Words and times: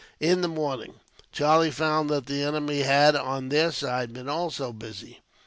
In 0.19 0.41
the 0.41 0.47
morning, 0.47 0.95
Charlie 1.31 1.69
found 1.69 2.09
that 2.09 2.25
the 2.25 2.41
enemy 2.41 2.79
had, 2.79 3.15
on 3.15 3.49
their 3.49 3.71
side, 3.71 4.13
been 4.13 4.27
also 4.29 4.73
busy. 4.73 5.19